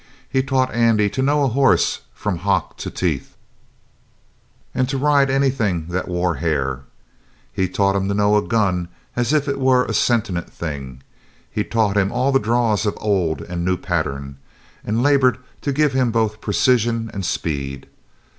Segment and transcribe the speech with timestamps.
[0.27, 3.35] He taught Andy to know a horse from hock to teeth,
[4.73, 6.85] and to ride anything that wore hair.
[7.53, 11.03] He taught him to know a gun as if it were a sentient thing.
[11.51, 14.37] He taught him all the draws of old and new pattern,
[14.83, 17.85] and labored to give him both precision and speed.